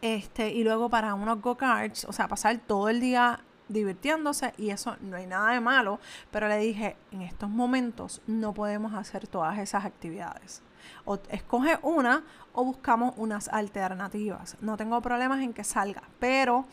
este, 0.00 0.50
y 0.50 0.62
luego 0.62 0.88
para 0.88 1.14
unos 1.14 1.40
go-karts, 1.40 2.04
o 2.04 2.12
sea, 2.12 2.28
pasar 2.28 2.58
todo 2.58 2.88
el 2.88 3.00
día 3.00 3.40
divirtiéndose 3.68 4.54
y 4.56 4.70
eso 4.70 4.96
no 5.00 5.16
hay 5.16 5.26
nada 5.26 5.52
de 5.52 5.60
malo, 5.60 5.98
pero 6.30 6.48
le 6.48 6.58
dije, 6.58 6.96
en 7.12 7.22
estos 7.22 7.50
momentos 7.50 8.22
no 8.26 8.54
podemos 8.54 8.94
hacer 8.94 9.26
todas 9.26 9.58
esas 9.58 9.84
actividades. 9.84 10.62
O 11.04 11.18
escoge 11.30 11.78
una 11.82 12.22
o 12.52 12.64
buscamos 12.64 13.14
unas 13.16 13.48
alternativas. 13.48 14.56
No 14.60 14.76
tengo 14.76 15.00
problemas 15.02 15.40
en 15.40 15.52
que 15.52 15.64
salga, 15.64 16.02
pero 16.18 16.64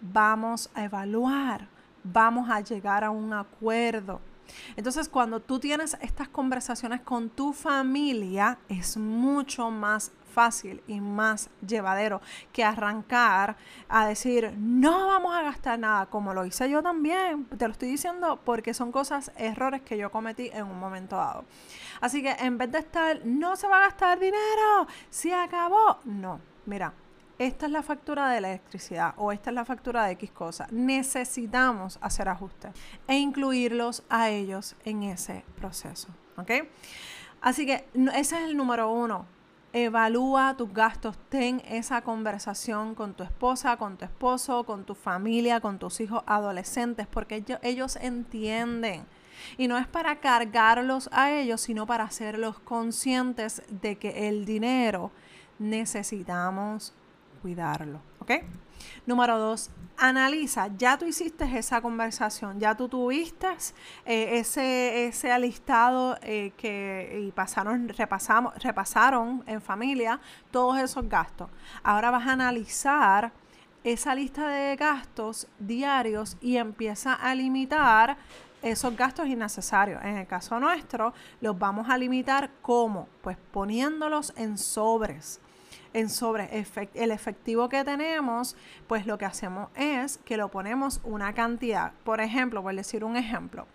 vamos 0.00 0.70
a 0.74 0.84
evaluar, 0.84 1.66
vamos 2.04 2.48
a 2.50 2.60
llegar 2.60 3.04
a 3.04 3.10
un 3.10 3.32
acuerdo. 3.32 4.20
Entonces, 4.76 5.08
cuando 5.08 5.40
tú 5.40 5.58
tienes 5.58 5.96
estas 6.00 6.28
conversaciones 6.28 7.00
con 7.00 7.30
tu 7.30 7.52
familia, 7.52 8.58
es 8.68 8.96
mucho 8.96 9.70
más 9.70 10.12
fácil 10.34 10.82
y 10.88 11.00
más 11.00 11.48
llevadero 11.66 12.20
que 12.52 12.64
arrancar 12.64 13.56
a 13.88 14.06
decir, 14.06 14.52
no 14.58 15.06
vamos 15.06 15.34
a 15.34 15.42
gastar 15.42 15.78
nada, 15.78 16.06
como 16.06 16.34
lo 16.34 16.44
hice 16.44 16.68
yo 16.68 16.82
también. 16.82 17.44
Te 17.44 17.66
lo 17.66 17.72
estoy 17.72 17.88
diciendo 17.88 18.40
porque 18.44 18.74
son 18.74 18.90
cosas, 18.90 19.30
errores 19.36 19.82
que 19.82 19.96
yo 19.96 20.10
cometí 20.10 20.50
en 20.52 20.64
un 20.64 20.78
momento 20.78 21.16
dado. 21.16 21.44
Así 22.00 22.20
que 22.20 22.32
en 22.32 22.58
vez 22.58 22.72
de 22.72 22.78
estar, 22.78 23.24
no 23.24 23.56
se 23.56 23.68
va 23.68 23.78
a 23.78 23.80
gastar 23.88 24.18
dinero, 24.18 24.88
se 25.08 25.32
acabó. 25.32 26.00
No, 26.04 26.40
mira, 26.66 26.92
esta 27.38 27.66
es 27.66 27.72
la 27.72 27.82
factura 27.82 28.30
de 28.30 28.40
la 28.40 28.48
electricidad 28.48 29.14
o 29.16 29.32
esta 29.32 29.50
es 29.50 29.54
la 29.54 29.64
factura 29.64 30.04
de 30.04 30.12
X 30.12 30.30
cosa. 30.30 30.68
Necesitamos 30.70 31.98
hacer 32.00 32.28
ajustes 32.28 32.72
e 33.08 33.16
incluirlos 33.18 34.04
a 34.08 34.30
ellos 34.30 34.76
en 34.84 35.02
ese 35.02 35.44
proceso. 35.56 36.08
Así 37.40 37.66
que 37.66 37.86
ese 38.14 38.36
es 38.36 38.44
el 38.44 38.56
número 38.56 38.90
uno. 38.90 39.26
Evalúa 39.72 40.54
tus 40.56 40.72
gastos, 40.72 41.16
ten 41.28 41.60
esa 41.68 42.02
conversación 42.02 42.94
con 42.94 43.14
tu 43.14 43.24
esposa, 43.24 43.76
con 43.76 43.96
tu 43.96 44.04
esposo, 44.04 44.62
con 44.62 44.84
tu 44.84 44.94
familia, 44.94 45.60
con 45.60 45.80
tus 45.80 46.00
hijos 46.00 46.22
adolescentes, 46.26 47.08
porque 47.08 47.34
ellos, 47.36 47.58
ellos 47.62 47.96
entienden. 47.96 49.04
Y 49.58 49.66
no 49.66 49.76
es 49.76 49.88
para 49.88 50.20
cargarlos 50.20 51.10
a 51.10 51.32
ellos, 51.32 51.60
sino 51.60 51.86
para 51.86 52.04
hacerlos 52.04 52.60
conscientes 52.60 53.62
de 53.68 53.96
que 53.98 54.28
el 54.28 54.44
dinero 54.44 55.10
necesitamos 55.58 56.94
cuidarlo. 57.44 58.00
¿Ok? 58.20 58.30
Número 59.04 59.38
dos, 59.38 59.68
analiza, 59.98 60.68
ya 60.78 60.96
tú 60.96 61.04
hiciste 61.04 61.44
esa 61.58 61.82
conversación, 61.82 62.58
ya 62.58 62.74
tú 62.74 62.88
tuviste 62.88 63.48
eh, 64.06 64.38
ese, 64.38 65.08
ese 65.08 65.30
alistado 65.30 66.16
eh, 66.22 66.52
que 66.56 67.26
y 67.26 67.32
pasaron, 67.32 67.90
repasamos, 67.90 68.54
repasaron 68.62 69.44
en 69.46 69.60
familia 69.60 70.18
todos 70.50 70.78
esos 70.78 71.06
gastos. 71.06 71.50
Ahora 71.82 72.10
vas 72.10 72.26
a 72.26 72.32
analizar 72.32 73.30
esa 73.82 74.14
lista 74.14 74.48
de 74.48 74.74
gastos 74.76 75.46
diarios 75.58 76.38
y 76.40 76.56
empieza 76.56 77.12
a 77.12 77.34
limitar 77.34 78.16
esos 78.62 78.96
gastos 78.96 79.26
innecesarios. 79.26 80.02
En 80.02 80.16
el 80.16 80.26
caso 80.26 80.58
nuestro, 80.58 81.12
los 81.42 81.58
vamos 81.58 81.90
a 81.90 81.98
limitar 81.98 82.50
¿cómo? 82.62 83.06
Pues 83.20 83.36
poniéndolos 83.52 84.32
en 84.34 84.56
sobres 84.56 85.42
en 85.94 86.10
sobre 86.10 86.66
el 86.94 87.10
efectivo 87.10 87.68
que 87.68 87.84
tenemos, 87.84 88.56
pues 88.86 89.06
lo 89.06 89.16
que 89.16 89.24
hacemos 89.24 89.70
es 89.74 90.18
que 90.18 90.36
lo 90.36 90.50
ponemos 90.50 91.00
una 91.04 91.32
cantidad. 91.32 91.92
Por 92.04 92.20
ejemplo, 92.20 92.62
por 92.62 92.74
decir 92.74 93.04
un 93.04 93.16
ejemplo, 93.16 93.66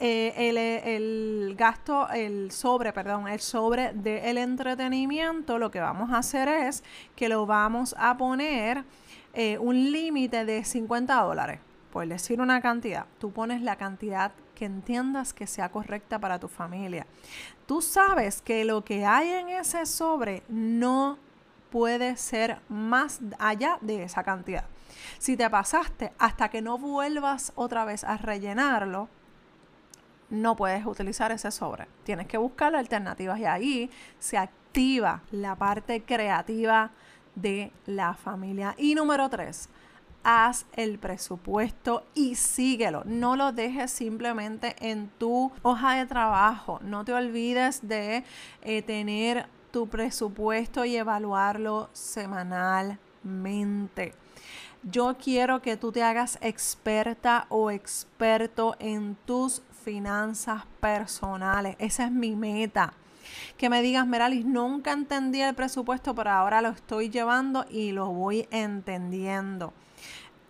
eh, 0.00 0.84
el, 0.86 1.56
gasto, 1.56 2.08
el 2.10 2.52
sobre, 2.52 2.92
perdón, 2.92 3.26
el 3.26 3.40
sobre 3.40 3.92
del 3.92 4.38
entretenimiento, 4.38 5.58
lo 5.58 5.72
que 5.72 5.80
vamos 5.80 6.12
a 6.12 6.18
hacer 6.18 6.46
es 6.46 6.84
que 7.16 7.28
lo 7.28 7.46
vamos 7.46 7.96
a 7.98 8.16
poner 8.16 8.84
eh, 9.34 9.58
un 9.58 9.90
límite 9.90 10.44
de 10.44 10.64
50 10.64 11.20
dólares, 11.20 11.58
por 11.92 12.06
decir 12.06 12.40
una 12.40 12.60
cantidad. 12.60 13.06
Tú 13.18 13.32
pones 13.32 13.60
la 13.60 13.74
cantidad 13.74 14.30
que 14.54 14.66
entiendas 14.66 15.32
que 15.32 15.48
sea 15.48 15.70
correcta 15.70 16.20
para 16.20 16.38
tu 16.38 16.46
familia. 16.46 17.06
Tú 17.66 17.80
sabes 17.80 18.40
que 18.40 18.64
lo 18.64 18.84
que 18.84 19.04
hay 19.04 19.30
en 19.30 19.48
ese 19.48 19.84
sobre 19.84 20.44
no 20.48 21.18
puede 21.70 22.16
ser 22.16 22.58
más 22.68 23.20
allá 23.38 23.78
de 23.80 24.02
esa 24.02 24.22
cantidad. 24.22 24.64
Si 25.18 25.36
te 25.36 25.48
pasaste 25.50 26.12
hasta 26.18 26.48
que 26.48 26.62
no 26.62 26.78
vuelvas 26.78 27.52
otra 27.54 27.84
vez 27.84 28.04
a 28.04 28.16
rellenarlo, 28.16 29.08
no 30.30 30.56
puedes 30.56 30.84
utilizar 30.84 31.32
ese 31.32 31.50
sobre. 31.50 31.86
Tienes 32.04 32.26
que 32.26 32.38
buscar 32.38 32.74
alternativas 32.74 33.38
y 33.38 33.44
ahí 33.44 33.90
se 34.18 34.36
activa 34.36 35.22
la 35.30 35.56
parte 35.56 36.02
creativa 36.02 36.90
de 37.34 37.72
la 37.86 38.14
familia. 38.14 38.74
Y 38.76 38.94
número 38.94 39.28
tres, 39.28 39.68
haz 40.22 40.66
el 40.74 40.98
presupuesto 40.98 42.04
y 42.14 42.34
síguelo. 42.34 43.02
No 43.06 43.36
lo 43.36 43.52
dejes 43.52 43.90
simplemente 43.90 44.76
en 44.80 45.08
tu 45.18 45.50
hoja 45.62 45.94
de 45.94 46.06
trabajo. 46.06 46.80
No 46.82 47.04
te 47.04 47.12
olvides 47.12 47.86
de 47.86 48.24
eh, 48.62 48.82
tener 48.82 49.46
tu 49.70 49.88
presupuesto 49.88 50.84
y 50.84 50.96
evaluarlo 50.96 51.88
semanalmente. 51.92 54.14
Yo 54.82 55.16
quiero 55.22 55.60
que 55.60 55.76
tú 55.76 55.92
te 55.92 56.02
hagas 56.02 56.38
experta 56.40 57.46
o 57.48 57.70
experto 57.70 58.76
en 58.78 59.16
tus 59.26 59.62
finanzas 59.84 60.64
personales. 60.80 61.76
Esa 61.78 62.04
es 62.04 62.12
mi 62.12 62.36
meta. 62.36 62.92
Que 63.56 63.68
me 63.68 63.82
digas, 63.82 64.06
Meralis, 64.06 64.44
nunca 64.44 64.92
entendí 64.92 65.42
el 65.42 65.54
presupuesto, 65.54 66.14
pero 66.14 66.30
ahora 66.30 66.62
lo 66.62 66.70
estoy 66.70 67.10
llevando 67.10 67.66
y 67.68 67.92
lo 67.92 68.06
voy 68.06 68.48
entendiendo. 68.50 69.72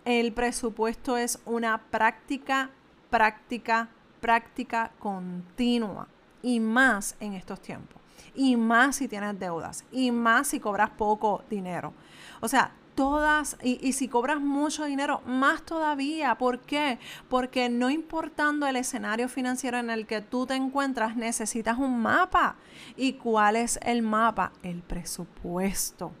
El 0.05 0.31
presupuesto 0.31 1.17
es 1.17 1.39
una 1.45 1.77
práctica, 1.77 2.69
práctica, 3.09 3.89
práctica 4.21 4.91
continua 4.99 6.07
y 6.41 6.59
más 6.59 7.15
en 7.19 7.33
estos 7.33 7.59
tiempos 7.59 7.98
y 8.35 8.55
más 8.55 8.97
si 8.97 9.07
tienes 9.07 9.39
deudas, 9.39 9.85
y 9.91 10.11
más 10.11 10.47
si 10.47 10.59
cobras 10.59 10.89
poco 10.91 11.43
dinero. 11.49 11.93
O 12.41 12.47
sea, 12.47 12.71
todas, 12.95 13.57
y, 13.63 13.79
y, 13.85 13.93
si 13.93 14.07
cobras 14.07 14.41
mucho 14.41 14.85
dinero, 14.85 15.21
más 15.25 15.63
todavía. 15.63 16.35
¿Por 16.35 16.59
qué? 16.59 16.99
Porque 17.29 17.69
no 17.69 17.89
importando 17.89 18.67
el 18.67 18.75
escenario 18.75 19.29
financiero 19.29 19.77
en 19.77 19.89
el 19.89 20.05
que 20.05 20.21
tú 20.21 20.45
te 20.45 20.55
encuentras, 20.55 21.15
necesitas 21.15 21.77
un 21.77 22.01
mapa. 22.01 22.55
¿Y 22.97 23.13
cuál 23.13 23.55
es 23.55 23.79
el 23.83 24.01
mapa? 24.01 24.51
El 24.63 24.81
presupuesto. 24.81 26.11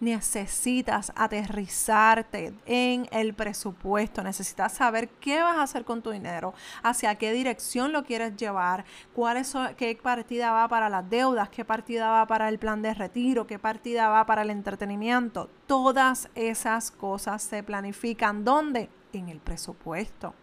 Necesitas 0.00 1.12
aterrizarte 1.14 2.54
en 2.66 3.08
el 3.12 3.34
presupuesto, 3.34 4.22
necesitas 4.22 4.72
saber 4.72 5.08
qué 5.08 5.42
vas 5.42 5.56
a 5.56 5.62
hacer 5.62 5.84
con 5.84 6.02
tu 6.02 6.10
dinero, 6.10 6.54
hacia 6.82 7.14
qué 7.16 7.32
dirección 7.32 7.92
lo 7.92 8.04
quieres 8.04 8.36
llevar, 8.36 8.84
cuál 9.14 9.36
es, 9.36 9.54
qué 9.76 9.98
partida 10.00 10.52
va 10.52 10.68
para 10.68 10.88
las 10.88 11.08
deudas, 11.08 11.48
qué 11.48 11.64
partida 11.64 12.10
va 12.10 12.26
para 12.26 12.48
el 12.48 12.58
plan 12.58 12.82
de 12.82 12.94
retiro, 12.94 13.46
qué 13.46 13.58
partida 13.58 14.08
va 14.08 14.26
para 14.26 14.42
el 14.42 14.50
entretenimiento. 14.50 15.48
Todas 15.66 16.28
esas 16.34 16.90
cosas 16.90 17.42
se 17.42 17.62
planifican. 17.62 18.44
¿Dónde? 18.44 18.90
En 19.12 19.28
el 19.28 19.38
presupuesto. 19.38 20.34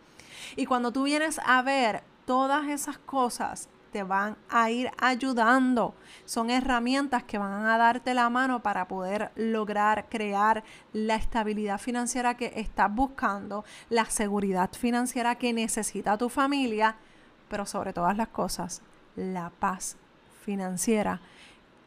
Y 0.55 0.65
cuando 0.65 0.91
tú 0.91 1.03
vienes 1.03 1.39
a 1.45 1.62
ver 1.62 2.03
todas 2.25 2.67
esas 2.67 2.98
cosas 2.98 3.69
te 3.91 4.03
van 4.03 4.38
a 4.50 4.69
ir 4.69 4.91
ayudando. 4.98 5.96
Son 6.25 6.50
herramientas 6.50 7.24
que 7.24 7.38
van 7.38 7.65
a 7.65 7.77
darte 7.77 8.13
la 8.13 8.29
mano 8.29 8.62
para 8.62 8.88
poder 8.88 9.31
lograr 9.36 10.08
crear 10.10 10.63
la 10.93 11.15
estabilidad 11.15 11.79
financiera 11.79 12.36
que 12.36 12.53
estás 12.55 12.93
buscando, 12.93 13.65
la 13.89 14.05
seguridad 14.05 14.72
financiera 14.74 15.36
que 15.36 15.53
necesita 15.53 16.17
tu 16.17 16.29
familia, 16.29 16.96
pero 17.50 17.65
sobre 17.65 17.93
todas 17.93 18.15
las 18.15 18.29
cosas, 18.29 18.81
la 19.15 19.50
paz 19.50 19.98
financiera 20.43 21.19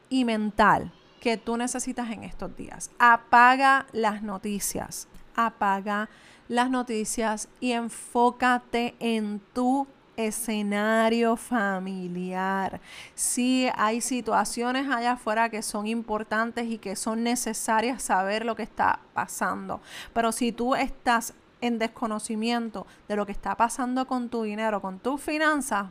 y 0.08 0.24
mental 0.24 0.92
que 1.20 1.36
tú 1.36 1.56
necesitas 1.56 2.10
en 2.10 2.24
estos 2.24 2.56
días. 2.56 2.90
Apaga 2.98 3.86
las 3.92 4.22
noticias, 4.22 5.08
apaga 5.36 6.08
las 6.48 6.68
noticias 6.68 7.48
y 7.60 7.72
enfócate 7.72 8.94
en 8.98 9.40
tu 9.52 9.86
escenario 10.16 11.36
familiar. 11.36 12.80
Si 13.14 13.68
hay 13.76 14.00
situaciones 14.00 14.88
allá 14.88 15.12
afuera 15.12 15.48
que 15.48 15.62
son 15.62 15.86
importantes 15.86 16.66
y 16.66 16.78
que 16.78 16.96
son 16.96 17.22
necesarias 17.22 18.02
saber 18.02 18.44
lo 18.44 18.56
que 18.56 18.62
está 18.62 19.00
pasando. 19.14 19.80
Pero 20.12 20.32
si 20.32 20.52
tú 20.52 20.74
estás 20.74 21.34
en 21.60 21.78
desconocimiento 21.78 22.86
de 23.08 23.16
lo 23.16 23.24
que 23.24 23.32
está 23.32 23.56
pasando 23.56 24.06
con 24.06 24.28
tu 24.28 24.42
dinero, 24.42 24.80
con 24.82 24.98
tus 24.98 25.20
finanzas, 25.20 25.86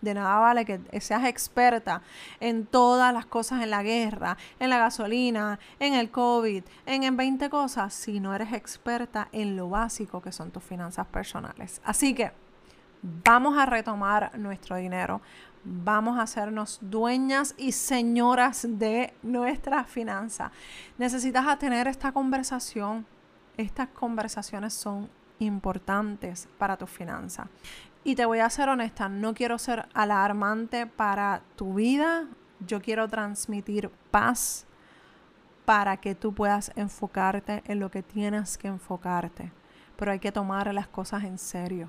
de 0.00 0.12
nada 0.12 0.38
vale 0.38 0.66
que 0.66 0.80
seas 1.00 1.24
experta 1.24 2.02
en 2.38 2.66
todas 2.66 3.14
las 3.14 3.24
cosas 3.24 3.62
en 3.62 3.70
la 3.70 3.82
guerra, 3.82 4.36
en 4.60 4.68
la 4.68 4.78
gasolina, 4.78 5.58
en 5.80 5.94
el 5.94 6.10
COVID, 6.10 6.62
en, 6.84 7.02
en 7.04 7.16
20 7.16 7.48
cosas, 7.48 7.94
si 7.94 8.20
no 8.20 8.34
eres 8.34 8.52
experta 8.52 9.28
en 9.32 9.56
lo 9.56 9.70
básico 9.70 10.20
que 10.20 10.30
son 10.30 10.50
tus 10.50 10.62
finanzas 10.62 11.06
personales. 11.06 11.80
Así 11.84 12.14
que 12.14 12.32
vamos 13.24 13.56
a 13.58 13.66
retomar 13.66 14.36
nuestro 14.38 14.76
dinero, 14.76 15.20
Vamos 15.66 16.18
a 16.18 16.22
hacernos 16.22 16.78
dueñas 16.82 17.54
y 17.56 17.72
señoras 17.72 18.66
de 18.68 19.14
nuestra 19.22 19.84
finanza. 19.84 20.52
Necesitas 20.98 21.58
tener 21.58 21.88
esta 21.88 22.12
conversación. 22.12 23.06
Estas 23.56 23.88
conversaciones 23.88 24.74
son 24.74 25.08
importantes 25.38 26.48
para 26.58 26.76
tu 26.76 26.86
finanza. 26.86 27.48
Y 28.04 28.14
te 28.14 28.26
voy 28.26 28.40
a 28.40 28.50
ser 28.50 28.68
honesta, 28.68 29.08
no 29.08 29.32
quiero 29.32 29.58
ser 29.58 29.88
alarmante 29.94 30.86
para 30.86 31.40
tu 31.56 31.72
vida. 31.72 32.26
Yo 32.60 32.82
quiero 32.82 33.08
transmitir 33.08 33.90
paz 34.10 34.66
para 35.64 35.96
que 35.96 36.14
tú 36.14 36.34
puedas 36.34 36.72
enfocarte 36.76 37.62
en 37.66 37.80
lo 37.80 37.90
que 37.90 38.02
tienes 38.02 38.58
que 38.58 38.68
enfocarte. 38.68 39.50
Pero 39.96 40.12
hay 40.12 40.18
que 40.18 40.30
tomar 40.30 40.74
las 40.74 40.88
cosas 40.88 41.24
en 41.24 41.38
serio. 41.38 41.88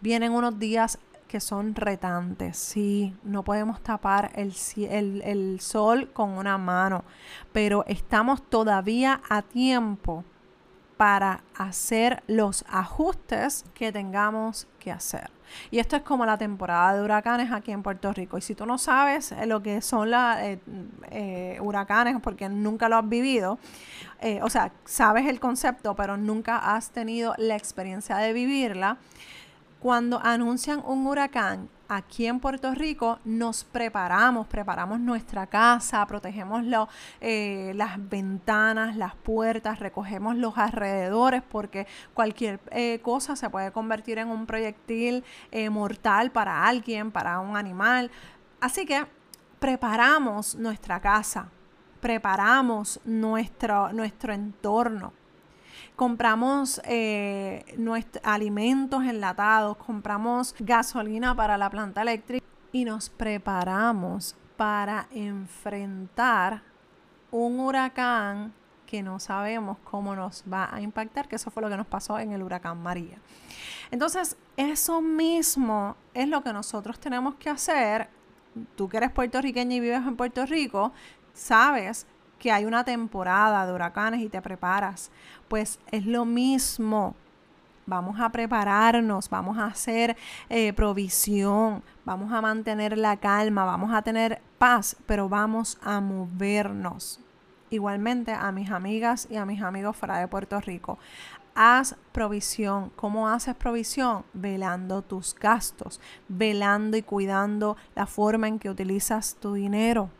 Vienen 0.00 0.32
unos 0.32 0.58
días 0.58 0.98
que 1.28 1.40
son 1.40 1.74
retantes, 1.74 2.58
sí, 2.58 3.14
no 3.22 3.42
podemos 3.42 3.82
tapar 3.82 4.32
el, 4.34 4.52
el, 4.76 5.22
el 5.22 5.60
sol 5.60 6.10
con 6.12 6.30
una 6.30 6.58
mano, 6.58 7.04
pero 7.52 7.84
estamos 7.86 8.42
todavía 8.50 9.22
a 9.30 9.40
tiempo 9.40 10.24
para 11.02 11.42
hacer 11.56 12.22
los 12.26 12.64
ajustes 12.68 13.64
que 13.74 13.90
tengamos 13.90 14.68
que 14.78 14.92
hacer. 14.92 15.30
Y 15.70 15.78
esto 15.78 15.96
es 15.96 16.02
como 16.02 16.24
la 16.24 16.38
temporada 16.38 16.94
de 16.94 17.02
huracanes 17.02 17.50
aquí 17.50 17.72
en 17.72 17.82
Puerto 17.82 18.12
Rico. 18.12 18.38
Y 18.38 18.40
si 18.40 18.54
tú 18.54 18.66
no 18.66 18.78
sabes 18.78 19.32
eh, 19.32 19.46
lo 19.46 19.62
que 19.62 19.80
son 19.80 20.10
los 20.10 20.36
eh, 20.38 20.60
eh, 21.10 21.58
huracanes 21.60 22.16
porque 22.22 22.48
nunca 22.48 22.88
lo 22.88 22.96
has 22.96 23.08
vivido, 23.08 23.58
o 24.42 24.48
sea, 24.48 24.70
sabes 24.84 25.26
el 25.26 25.40
concepto, 25.40 25.96
pero 25.96 26.16
nunca 26.16 26.76
has 26.76 26.90
tenido 26.90 27.34
la 27.38 27.56
experiencia 27.56 28.18
de 28.18 28.32
vivirla, 28.32 28.98
cuando 29.82 30.20
anuncian 30.22 30.80
un 30.86 31.04
huracán, 31.08 31.68
aquí 31.88 32.28
en 32.28 32.38
Puerto 32.38 32.72
Rico 32.72 33.18
nos 33.24 33.64
preparamos, 33.64 34.46
preparamos 34.46 35.00
nuestra 35.00 35.48
casa, 35.48 36.06
protegemos 36.06 36.62
eh, 37.20 37.72
las 37.74 37.96
ventanas, 38.08 38.94
las 38.96 39.16
puertas, 39.16 39.80
recogemos 39.80 40.36
los 40.36 40.56
alrededores 40.56 41.42
porque 41.42 41.88
cualquier 42.14 42.60
eh, 42.70 43.00
cosa 43.02 43.34
se 43.34 43.50
puede 43.50 43.72
convertir 43.72 44.18
en 44.18 44.28
un 44.28 44.46
proyectil 44.46 45.24
eh, 45.50 45.68
mortal 45.68 46.30
para 46.30 46.64
alguien, 46.64 47.10
para 47.10 47.40
un 47.40 47.56
animal. 47.56 48.08
Así 48.60 48.86
que 48.86 49.04
preparamos 49.58 50.54
nuestra 50.54 51.00
casa, 51.00 51.48
preparamos 52.00 53.00
nuestro, 53.04 53.92
nuestro 53.92 54.32
entorno 54.32 55.12
compramos 55.96 56.80
eh, 56.84 57.64
alimentos 58.22 59.04
enlatados, 59.04 59.76
compramos 59.76 60.54
gasolina 60.58 61.34
para 61.34 61.58
la 61.58 61.70
planta 61.70 62.02
eléctrica 62.02 62.44
y 62.72 62.84
nos 62.84 63.10
preparamos 63.10 64.36
para 64.56 65.06
enfrentar 65.10 66.62
un 67.30 67.60
huracán 67.60 68.52
que 68.86 69.02
no 69.02 69.18
sabemos 69.18 69.78
cómo 69.84 70.14
nos 70.14 70.44
va 70.52 70.68
a 70.70 70.80
impactar, 70.80 71.26
que 71.26 71.36
eso 71.36 71.50
fue 71.50 71.62
lo 71.62 71.70
que 71.70 71.78
nos 71.78 71.86
pasó 71.86 72.18
en 72.18 72.32
el 72.32 72.42
huracán 72.42 72.82
María. 72.82 73.18
Entonces, 73.90 74.36
eso 74.56 75.00
mismo 75.00 75.96
es 76.12 76.28
lo 76.28 76.42
que 76.42 76.52
nosotros 76.52 77.00
tenemos 77.00 77.36
que 77.36 77.48
hacer. 77.48 78.10
Tú 78.76 78.90
que 78.90 78.98
eres 78.98 79.10
puertorriqueña 79.10 79.76
y 79.76 79.80
vives 79.80 80.06
en 80.06 80.16
Puerto 80.16 80.44
Rico, 80.44 80.92
sabes 81.32 82.06
que 82.42 82.50
hay 82.50 82.64
una 82.64 82.82
temporada 82.82 83.64
de 83.64 83.72
huracanes 83.72 84.20
y 84.20 84.28
te 84.28 84.42
preparas, 84.42 85.12
pues 85.46 85.78
es 85.92 86.06
lo 86.06 86.24
mismo. 86.24 87.14
Vamos 87.86 88.18
a 88.18 88.30
prepararnos, 88.30 89.30
vamos 89.30 89.58
a 89.58 89.66
hacer 89.66 90.16
eh, 90.48 90.72
provisión, 90.72 91.84
vamos 92.04 92.32
a 92.32 92.40
mantener 92.40 92.98
la 92.98 93.16
calma, 93.16 93.64
vamos 93.64 93.94
a 93.94 94.02
tener 94.02 94.42
paz, 94.58 94.96
pero 95.06 95.28
vamos 95.28 95.78
a 95.84 96.00
movernos. 96.00 97.20
Igualmente 97.70 98.32
a 98.32 98.50
mis 98.50 98.72
amigas 98.72 99.28
y 99.30 99.36
a 99.36 99.46
mis 99.46 99.62
amigos 99.62 99.96
fuera 99.96 100.18
de 100.18 100.26
Puerto 100.26 100.60
Rico. 100.60 100.98
Haz 101.54 101.94
provisión. 102.10 102.90
¿Cómo 102.96 103.28
haces 103.28 103.54
provisión? 103.54 104.24
Velando 104.32 105.02
tus 105.02 105.36
gastos, 105.36 106.00
velando 106.26 106.96
y 106.96 107.02
cuidando 107.02 107.76
la 107.94 108.06
forma 108.06 108.48
en 108.48 108.58
que 108.58 108.68
utilizas 108.68 109.36
tu 109.36 109.52
dinero 109.52 110.10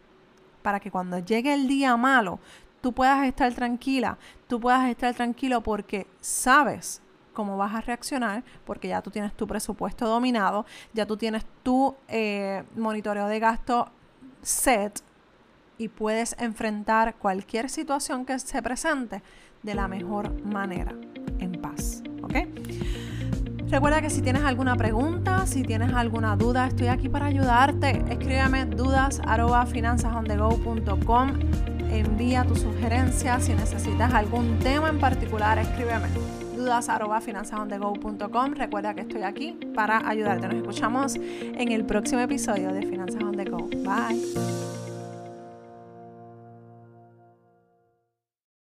para 0.63 0.81
que 0.81 0.91
cuando 0.91 1.19
llegue 1.19 1.53
el 1.53 1.69
día 1.69 1.97
malo, 1.97 2.39
tú 2.81 2.93
puedas 2.93 3.27
estar 3.27 3.53
tranquila, 3.53 4.19
tú 4.49 4.61
puedas 4.61 4.89
estar 4.89 5.15
tranquilo 5.15 5.63
porque 5.63 6.07
sabes 6.21 7.03
cómo 7.33 7.57
vas 7.57 7.75
a 7.75 7.81
reaccionar, 7.81 8.45
porque 8.65 8.89
ya 8.89 9.01
tú 9.01 9.11
tienes 9.11 9.33
tu 9.35 9.47
presupuesto 9.47 10.07
dominado, 10.07 10.67
ya 10.93 11.07
tú 11.07 11.17
tienes 11.17 11.45
tu 11.63 11.95
eh, 12.09 12.65
monitoreo 12.77 13.27
de 13.27 13.39
gasto 13.39 13.89
set 14.43 15.01
y 15.79 15.89
puedes 15.89 16.37
enfrentar 16.39 17.15
cualquier 17.17 17.71
situación 17.71 18.25
que 18.25 18.39
se 18.39 18.63
presente 18.63 19.23
de 19.63 19.75
la 19.75 19.89
mejor 19.89 20.45
manera, 20.45 20.93
en 21.39 21.53
paz. 21.53 22.03
¿Ok? 22.23 22.62
Recuerda 23.73 24.03
que 24.03 24.11
si 24.11 24.21
tienes 24.21 24.45
alguna 24.45 24.77
pregunta, 24.77 25.47
si 25.47 25.63
tienes 25.63 25.95
alguna 25.95 26.37
duda, 26.37 26.67
estoy 26.67 26.89
aquí 26.89 27.09
para 27.09 27.25
ayudarte. 27.25 28.05
Escríbeme 28.11 28.67
dudas. 28.67 29.19
Envía 31.91 32.45
tu 32.45 32.55
sugerencia. 32.55 33.41
Si 33.41 33.55
necesitas 33.55 34.13
algún 34.13 34.59
tema 34.59 34.91
en 34.91 35.01
particular, 35.01 35.59
escríbeme 35.59 36.09
dudas. 36.55 36.87
Recuerda 38.55 38.95
que 38.95 39.01
estoy 39.01 39.23
aquí 39.23 39.59
para 39.75 40.07
ayudarte. 40.07 40.49
Nos 40.49 40.57
escuchamos 40.57 41.15
en 41.17 41.73
el 41.73 41.87
próximo 41.87 42.21
episodio 42.21 42.75
de 42.75 42.83
Finanzas 42.83 43.23
on 43.23 43.37
the 43.39 43.47
Go. 43.47 43.71
Bye. 43.83 44.72